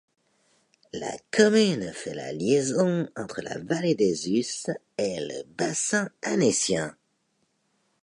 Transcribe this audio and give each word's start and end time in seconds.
La 0.93 1.11
commune 1.29 1.93
fait 1.93 2.15
la 2.15 2.33
liaison 2.33 3.07
entre 3.15 3.39
la 3.43 3.59
vallée 3.59 3.93
des 3.93 4.31
Usses 4.31 4.71
et 4.97 5.19
le 5.19 5.43
bassin 5.49 6.09
annécien. 6.23 6.97